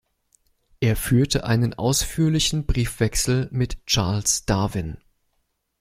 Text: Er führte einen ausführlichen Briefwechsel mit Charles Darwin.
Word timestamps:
Er 0.79 0.95
führte 0.95 1.43
einen 1.43 1.75
ausführlichen 1.75 2.65
Briefwechsel 2.65 3.49
mit 3.51 3.85
Charles 3.85 4.47
Darwin. 4.47 4.97